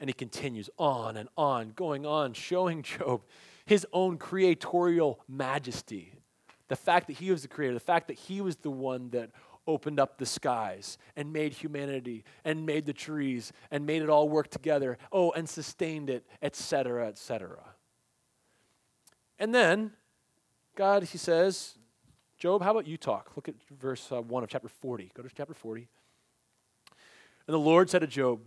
[0.00, 3.22] And he continues on and on, going on, showing Job
[3.66, 6.12] his own creatorial majesty.
[6.68, 9.30] The fact that he was the creator, the fact that he was the one that
[9.68, 14.28] opened up the skies and made humanity and made the trees and made it all
[14.28, 14.98] work together.
[15.12, 17.58] Oh, and sustained it, etc., etc.
[19.38, 19.92] And then
[20.74, 21.76] God, he says,
[22.38, 23.32] Job, how about you talk?
[23.36, 25.12] Look at verse uh, 1 of chapter 40.
[25.14, 25.86] Go to chapter 40.
[27.46, 28.40] And the Lord said to Job,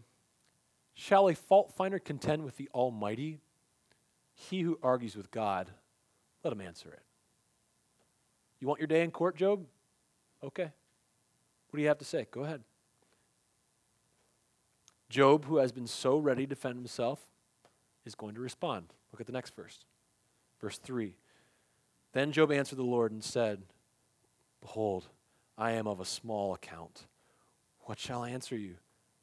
[0.94, 3.40] Shall a fault finder contend with the Almighty?
[4.34, 5.70] He who argues with God,
[6.44, 7.02] let him answer it.
[8.60, 9.66] You want your day in court, Job?
[10.44, 10.72] Okay.
[11.72, 12.28] What do you have to say?
[12.32, 12.62] Go ahead.
[15.10, 17.20] Job, who has been so ready to defend himself,
[18.06, 18.88] is going to respond.
[19.12, 19.80] Look at the next verse.
[20.60, 21.16] Verse 3.
[22.14, 23.62] Then Job answered the Lord and said,
[24.62, 25.08] Behold,
[25.58, 27.08] I am of a small account.
[27.82, 28.76] What shall I answer you?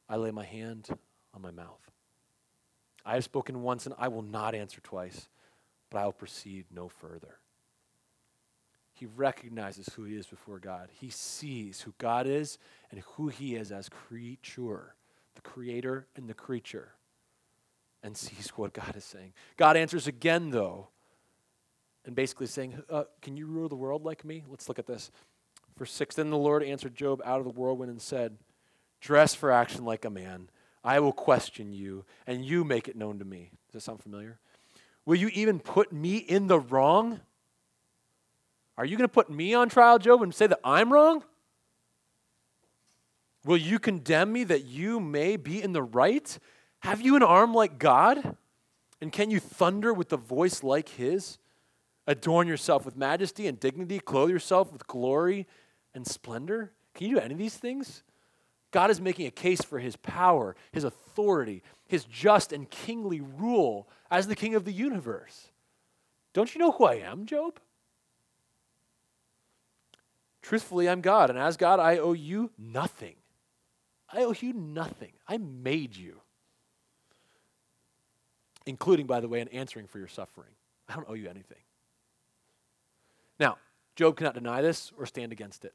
[0.09, 0.89] I lay my hand
[1.35, 1.91] on my mouth.
[3.05, 5.29] I have spoken once and I will not answer twice,
[5.91, 7.39] but I will proceed no further.
[8.99, 10.89] He recognizes who he is before God.
[10.91, 12.59] He sees who God is
[12.91, 14.97] and who he is as creature,
[15.37, 16.95] the creator and the creature,
[18.03, 19.35] and sees what God is saying.
[19.57, 20.89] God answers again, though,
[22.05, 24.43] and basically saying, uh, Can you rule the world like me?
[24.49, 25.13] Let's look at this.
[25.77, 28.37] Verse 6 Then the Lord answered Job out of the whirlwind and said,
[29.01, 30.51] Dress for action like a man.
[30.83, 33.53] I will question you, and you make it known to me.
[33.69, 34.41] Does that sound familiar?
[35.07, 37.21] Will you even put me in the wrong?
[38.79, 41.25] Are you going to put me on trial, Job, and say that I'm wrong?
[43.45, 46.38] Will you condemn me that you may be in the right?
[46.81, 48.37] Have you an arm like God?
[49.01, 51.38] And can you thunder with a voice like his?
[52.07, 55.49] Adorn yourself with majesty and dignity, clothe yourself with glory
[55.93, 56.73] and splendor?
[56.95, 58.05] Can you do any of these things?
[58.71, 63.88] God is making a case for his power, his authority, his just and kingly rule
[64.09, 65.49] as the king of the universe.
[66.33, 67.59] Don't you know who I am, Job?
[70.49, 73.17] Truthfully, I'm God, and as God, I owe you nothing.
[74.11, 75.13] I owe you nothing.
[75.29, 76.23] I made you.
[78.65, 80.49] Including, by the way, an answering for your suffering.
[80.89, 81.59] I don't owe you anything.
[83.39, 83.59] Now,
[83.95, 85.75] Job cannot deny this or stand against it.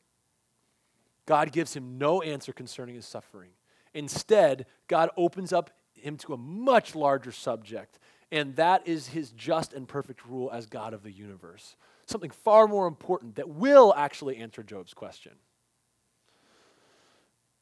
[1.28, 3.52] God gives him no answer concerning his suffering.
[3.94, 8.00] Instead, God opens up him to a much larger subject,
[8.32, 11.76] and that is his just and perfect rule as God of the universe.
[12.13, 15.32] Something far more important that will actually answer Job's question.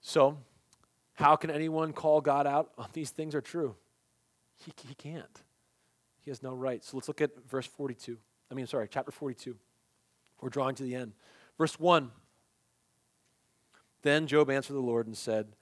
[0.01, 0.39] So,
[1.13, 3.77] how can anyone call God out on these things are true?
[4.57, 5.41] He, he can't.
[6.19, 6.83] He has no right.
[6.83, 8.17] So let's look at verse 42.
[8.51, 9.55] I mean, sorry, chapter 42.
[10.41, 11.13] We're drawing to the end.
[11.57, 12.11] Verse 1
[14.01, 15.55] Then Job answered the Lord and said,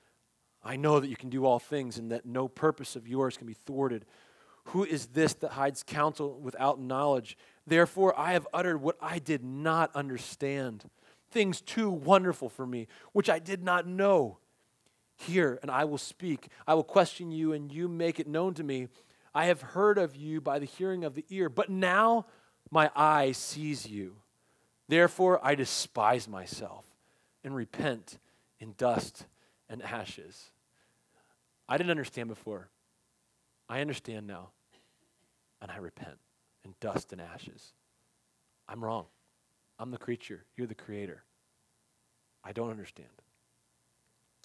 [0.64, 3.46] I know that you can do all things and that no purpose of yours can
[3.46, 4.06] be thwarted.
[4.66, 7.38] Who is this that hides counsel without knowledge?
[7.66, 10.90] Therefore, I have uttered what I did not understand,
[11.32, 14.38] things too wonderful for me, which I did not know.
[15.16, 16.48] Hear, and I will speak.
[16.66, 18.88] I will question you, and you make it known to me.
[19.34, 22.26] I have heard of you by the hearing of the ear, but now
[22.72, 24.16] my eye sees you.
[24.88, 26.86] Therefore, I despise myself
[27.44, 28.18] and repent
[28.60, 29.26] in dust
[29.70, 30.52] and ashes.
[31.68, 32.70] I didn't understand before.
[33.70, 34.50] I understand now,
[35.62, 36.18] and I repent
[36.66, 37.74] in dust and ashes.
[38.68, 39.06] I'm wrong.
[39.78, 40.44] I'm the creature.
[40.58, 41.24] You're the creator.
[42.44, 43.10] I don't understand.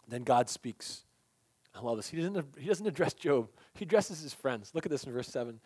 [0.09, 1.05] Then God speaks.
[1.75, 2.09] I love this.
[2.09, 4.73] He doesn't, he doesn't address Job, he addresses his friends.
[4.75, 5.59] Look at this in verse 7.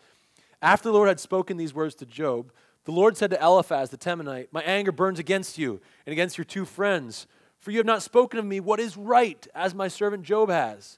[0.61, 2.51] After the Lord had spoken these words to Job,
[2.85, 6.45] the Lord said to Eliphaz the Temanite, My anger burns against you and against your
[6.45, 7.27] two friends,
[7.59, 10.97] for you have not spoken of me what is right, as my servant Job has.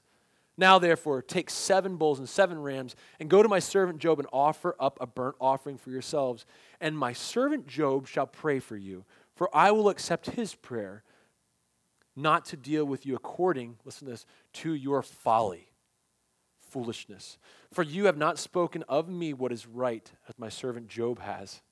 [0.58, 4.28] Now, therefore, take seven bulls and seven rams, and go to my servant Job and
[4.32, 6.44] offer up a burnt offering for yourselves.
[6.80, 11.04] And my servant Job shall pray for you, for I will accept his prayer
[12.14, 15.70] not to deal with you according, listen to this, to your folly,
[16.60, 17.38] foolishness.
[17.72, 21.62] For you have not spoken of me what is right, as my servant Job has.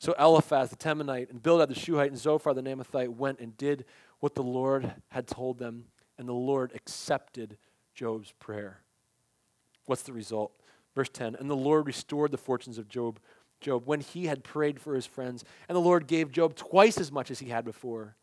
[0.00, 3.84] So Eliphaz the Temanite and Bildad the Shuhite and Zophar the Naamathite went and did
[4.18, 5.84] what the Lord had told them,
[6.18, 7.56] and the Lord accepted
[7.94, 8.80] Job's prayer.
[9.86, 10.52] What's the result?
[10.94, 13.18] Verse 10 And the Lord restored the fortunes of Job,
[13.60, 17.12] Job when he had prayed for his friends, and the Lord gave Job twice as
[17.12, 18.16] much as he had before.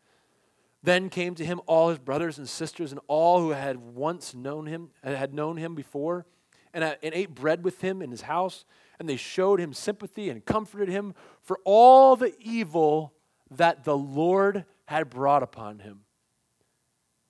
[0.82, 4.66] Then came to him all his brothers and sisters and all who had once known
[4.66, 6.24] him, had known him before,
[6.72, 8.64] and, uh, and ate bread with him in his house.
[8.98, 13.12] And they showed him sympathy and comforted him for all the evil
[13.50, 16.00] that the Lord had brought upon him.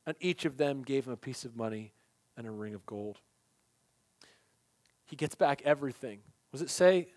[0.06, 1.92] And each of them gave him a piece of money
[2.36, 3.18] and a ring of gold.
[5.04, 6.20] He gets back everything.
[6.52, 7.08] Was it say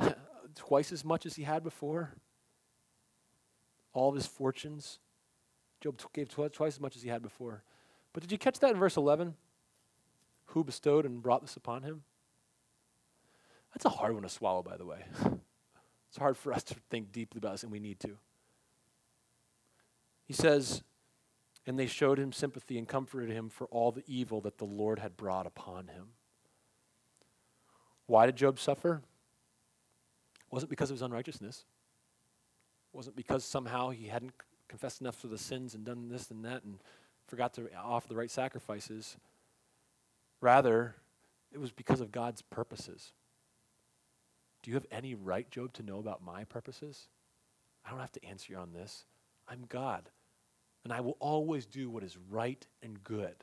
[0.54, 2.14] twice as much as he had before?
[3.92, 4.98] All of his fortunes?
[5.80, 7.62] Job gave twice as much as he had before.
[8.12, 9.34] But did you catch that in verse 11?
[10.46, 12.02] Who bestowed and brought this upon him?
[13.74, 15.04] That's a hard one to swallow, by the way.
[16.14, 18.16] It's hard for us to think deeply about this, and we need to.
[20.24, 20.84] He says,
[21.66, 24.98] And they showed him sympathy and comforted him for all the evil that the Lord
[24.98, 26.08] had brought upon him.
[28.06, 29.02] Why did Job suffer?
[30.36, 31.64] It wasn't because of his unrighteousness.
[32.92, 34.32] It wasn't because somehow he hadn't
[34.68, 36.78] confessed enough for the sins and done this and that and
[37.26, 39.16] forgot to offer the right sacrifices.
[40.40, 40.96] Rather,
[41.52, 43.12] it was because of God's purposes.
[44.62, 47.08] Do you have any right, Job, to know about my purposes?
[47.84, 49.04] I don't have to answer you on this.
[49.48, 50.10] I'm God,
[50.84, 53.34] and I will always do what is right and good.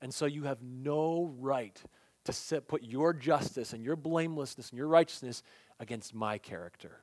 [0.00, 1.82] And so you have no right
[2.24, 5.42] to set, put your justice and your blamelessness and your righteousness
[5.80, 7.00] against my character.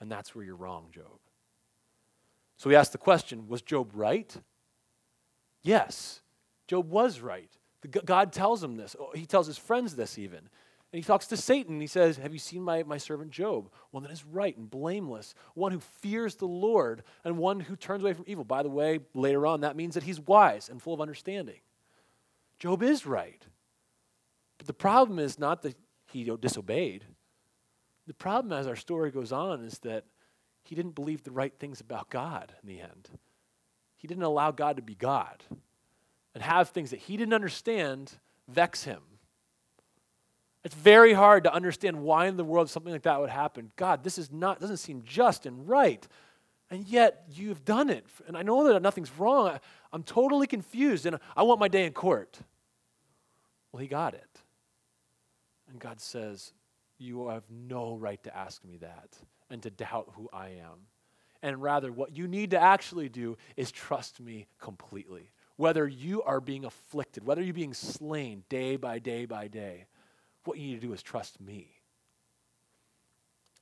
[0.00, 1.18] And that's where you're wrong, Job.
[2.58, 4.36] So we ask the question was Job right?
[5.62, 6.20] Yes,
[6.66, 7.50] Job was right.
[8.04, 8.96] God tells him this.
[8.98, 10.48] Oh, he tells his friends this even.
[10.92, 11.80] And he talks to Satan.
[11.80, 13.70] He says, Have you seen my, my servant Job?
[13.90, 18.02] One that is right and blameless, one who fears the Lord, and one who turns
[18.02, 18.44] away from evil.
[18.44, 21.60] By the way, later on, that means that he's wise and full of understanding.
[22.58, 23.44] Job is right.
[24.56, 25.76] But the problem is not that
[26.06, 27.04] he disobeyed.
[28.06, 30.04] The problem, as our story goes on, is that
[30.64, 33.10] he didn't believe the right things about God in the end.
[33.96, 35.44] He didn't allow God to be God
[36.34, 38.12] and have things that he didn't understand
[38.48, 39.02] vex him.
[40.64, 43.70] It's very hard to understand why in the world something like that would happen.
[43.76, 46.06] God, this is not doesn't seem just and right.
[46.70, 48.04] And yet you've done it.
[48.26, 49.58] And I know that nothing's wrong.
[49.92, 52.38] I'm totally confused and I want my day in court.
[53.72, 54.42] Well, he got it.
[55.70, 56.52] And God says,
[56.98, 59.16] You have no right to ask me that
[59.50, 60.86] and to doubt who I am.
[61.42, 65.30] And rather, what you need to actually do is trust me completely.
[65.56, 69.86] Whether you are being afflicted, whether you're being slain day by day by day,
[70.48, 71.68] what you need to do is trust me,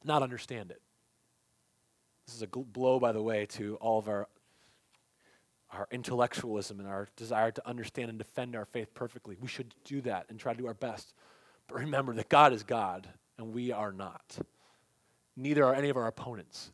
[0.04, 0.80] not understand it.
[2.26, 4.28] This is a blow, by the way, to all of our,
[5.72, 9.36] our intellectualism and our desire to understand and defend our faith perfectly.
[9.40, 11.12] We should do that and try to do our best.
[11.66, 14.38] But remember that God is God and we are not.
[15.36, 16.70] Neither are any of our opponents.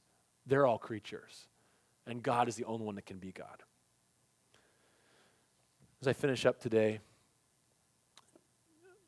[0.47, 1.47] They're all creatures.
[2.07, 3.63] And God is the only one that can be God.
[6.01, 7.01] As I finish up today,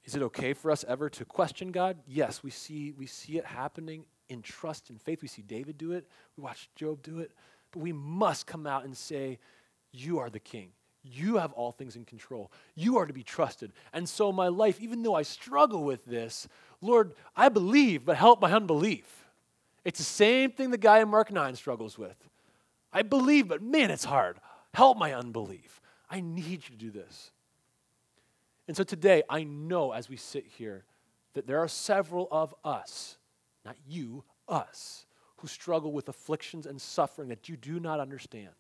[0.05, 1.99] is it okay for us ever to question God?
[2.07, 5.23] Yes, we see, we see it happening in trust and faith.
[5.23, 7.33] We see David do it, we watch Job do it.
[7.73, 9.39] But we must come out and say,
[9.93, 10.71] You are the king.
[11.03, 12.51] You have all things in control.
[12.75, 13.73] You are to be trusted.
[13.93, 16.49] And so, my life, even though I struggle with this,
[16.81, 19.25] Lord, I believe, but help my unbelief.
[19.85, 22.17] It's the same thing the guy in Mark 9 struggles with.
[22.93, 24.39] I believe, but man, it's hard.
[24.73, 25.81] Help my unbelief.
[26.09, 27.33] I need you to do this.
[28.67, 30.85] And so today, I know as we sit here
[31.35, 33.19] that there are several of us,
[33.65, 35.07] not you, us,
[35.37, 38.55] who struggle with afflictions and suffering that you do not understand.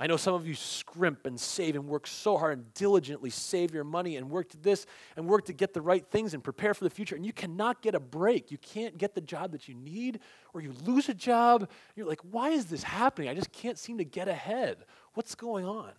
[0.00, 3.72] I know some of you scrimp and save and work so hard and diligently save
[3.72, 4.84] your money and work to this
[5.16, 7.14] and work to get the right things and prepare for the future.
[7.14, 8.50] And you cannot get a break.
[8.50, 10.18] You can't get the job that you need,
[10.54, 11.70] or you lose a job.
[11.94, 13.28] You're like, why is this happening?
[13.28, 14.78] I just can't seem to get ahead.
[15.14, 15.92] What's going on?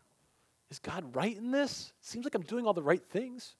[0.73, 1.93] Is God right in this?
[2.01, 3.53] Seems like I'm doing all the right things.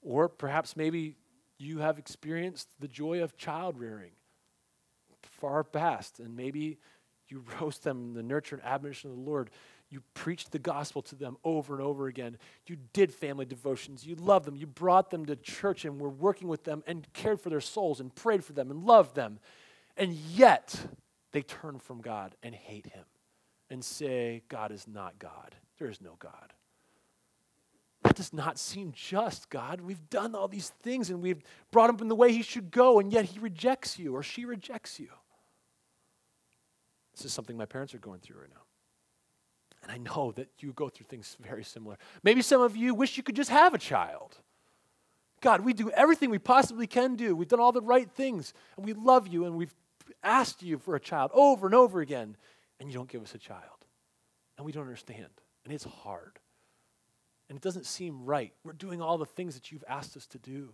[0.00, 1.18] Or perhaps maybe
[1.58, 4.12] you have experienced the joy of child rearing
[5.20, 6.78] far past, and maybe
[7.28, 9.50] you roast them in the nurture and admonition of the Lord.
[9.90, 12.38] You preached the gospel to them over and over again.
[12.66, 14.06] You did family devotions.
[14.06, 14.56] You loved them.
[14.56, 18.00] You brought them to church and were working with them and cared for their souls
[18.00, 19.38] and prayed for them and loved them.
[19.98, 20.74] And yet,
[21.32, 23.04] they turn from God and hate Him
[23.70, 25.54] and say, God is not God.
[25.78, 26.52] There is no God.
[28.02, 29.80] That does not seem just, God.
[29.80, 33.00] We've done all these things and we've brought him in the way he should go,
[33.00, 35.08] and yet he rejects you or she rejects you.
[37.14, 38.60] This is something my parents are going through right now.
[39.82, 41.96] And I know that you go through things very similar.
[42.22, 44.38] Maybe some of you wish you could just have a child.
[45.40, 47.36] God, we do everything we possibly can do.
[47.36, 49.74] We've done all the right things, and we love you, and we've
[50.22, 52.36] asked you for a child over and over again
[52.80, 53.86] and you don't give us a child.
[54.56, 55.28] And we don't understand.
[55.64, 56.38] And it's hard.
[57.48, 58.52] And it doesn't seem right.
[58.64, 60.70] We're doing all the things that you've asked us to do,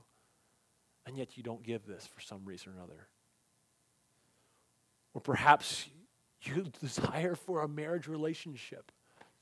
[1.06, 3.08] and yet you don't give this for some reason or another.
[5.14, 5.86] Or perhaps
[6.42, 8.92] you desire for a marriage relationship.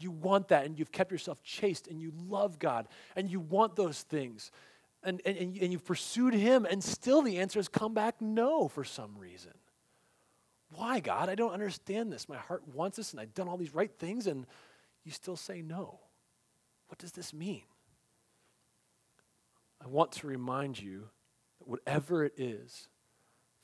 [0.00, 2.86] You want that, and you've kept yourself chaste, and you love God,
[3.16, 4.52] and you want those things.
[5.02, 8.84] And, and, and you've pursued Him, and still the answer has come back no for
[8.84, 9.52] some reason.
[10.79, 11.29] Why, God?
[11.29, 12.29] I don't understand this.
[12.29, 14.47] My heart wants this, and I've done all these right things, and
[15.05, 15.99] you still say no.
[16.87, 17.62] What does this mean?
[19.85, 21.09] I want to remind you
[21.59, 22.87] that whatever it is,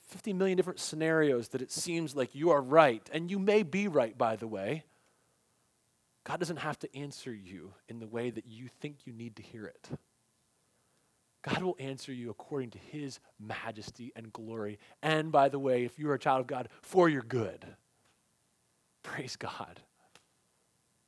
[0.08, 3.86] 50 million different scenarios that it seems like you are right, and you may be
[3.86, 4.82] right, by the way,
[6.24, 9.42] God doesn't have to answer you in the way that you think you need to
[9.42, 9.88] hear it.
[11.46, 14.78] God will answer you according to his majesty and glory.
[15.02, 17.66] And by the way, if you're a child of God, for your good.
[19.02, 19.80] Praise God.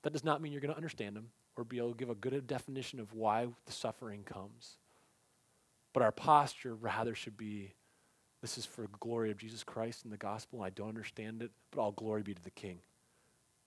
[0.02, 2.14] That does not mean you're going to understand him or be able to give a
[2.14, 4.76] good definition of why the suffering comes.
[5.94, 7.72] But our posture rather should be
[8.42, 10.62] this is for the glory of Jesus Christ and the gospel.
[10.62, 12.80] I don't understand it, but all glory be to the King.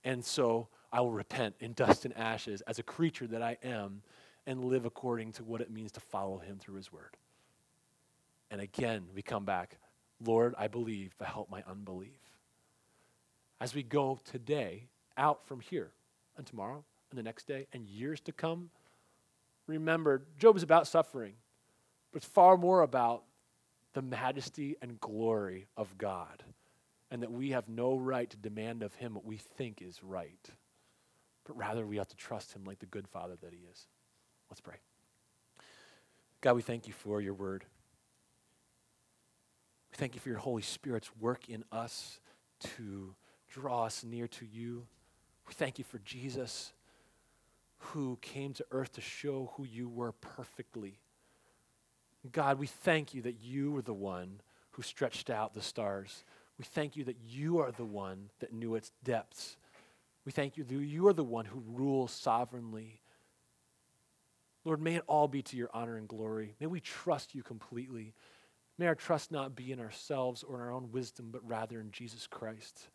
[0.03, 4.03] And so I will repent in dust and ashes as a creature that I am
[4.49, 7.15] and live according to what it means to follow him through his word.
[8.49, 9.77] And again, we come back,
[10.25, 12.19] Lord, I believe, but help my unbelief.
[13.61, 15.91] As we go today out from here
[16.35, 18.71] and tomorrow and the next day and years to come,
[19.67, 21.35] remember, Job is about suffering,
[22.11, 23.25] but it's far more about
[23.93, 26.43] the majesty and glory of God
[27.11, 30.49] and that we have no right to demand of him what we think is right.
[31.45, 33.87] but rather we ought to trust him like the good father that he is.
[34.49, 34.77] Let's pray.
[36.41, 37.65] God, we thank you for your word.
[39.91, 42.19] We thank you for your Holy Spirit's work in us
[42.77, 43.15] to
[43.49, 44.85] draw us near to you.
[45.47, 46.73] We thank you for Jesus
[47.77, 50.99] who came to earth to show who you were perfectly.
[52.31, 54.41] God, we thank you that you were the one
[54.71, 56.23] who stretched out the stars.
[56.57, 59.57] We thank you that you are the one that knew its depths.
[60.25, 62.98] We thank you that you are the one who rules sovereignly.
[64.69, 66.53] Lord, may it all be to your honor and glory.
[66.59, 68.13] May we trust you completely.
[68.77, 71.89] May our trust not be in ourselves or in our own wisdom, but rather in
[71.89, 72.87] Jesus Christ.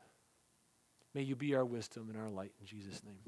[1.16, 3.18] May you be our wisdom and our light in Jesus' name.